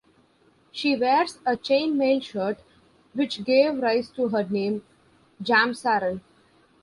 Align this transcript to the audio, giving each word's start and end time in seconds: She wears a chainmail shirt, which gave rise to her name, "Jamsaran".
She 0.71 0.95
wears 0.95 1.37
a 1.45 1.51
chainmail 1.55 2.23
shirt, 2.23 2.63
which 3.13 3.43
gave 3.43 3.83
rise 3.83 4.09
to 4.15 4.29
her 4.29 4.43
name, 4.43 4.83
"Jamsaran". 5.43 6.21